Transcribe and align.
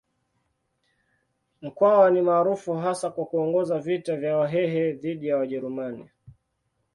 Mkwawa 1.61 2.11
ni 2.11 2.21
maarufu 2.21 2.73
hasa 2.73 3.09
kwa 3.09 3.25
kuongoza 3.25 3.79
vita 3.79 4.15
vya 4.15 4.37
Wahehe 4.37 4.91
dhidi 4.93 5.27
ya 5.27 5.37
Wajerumani. 5.37 6.09